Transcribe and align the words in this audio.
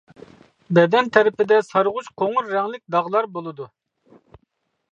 بەدەن 0.77 1.11
تەرىپىدە 1.17 1.59
سارغۇچ 1.67 2.09
قوڭۇر 2.21 2.49
رەڭلىك 2.55 2.83
داغلار 2.97 3.29
بولىدۇ. 3.39 3.69